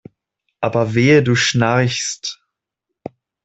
Aber 0.61 0.95
wehe 0.95 1.21
du 1.21 1.35
schnarchst! 1.35 2.41